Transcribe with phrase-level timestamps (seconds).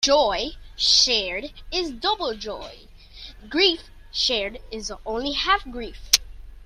[0.03, 2.87] Joy shared is double joy;
[3.51, 5.99] grief shared is only half grief.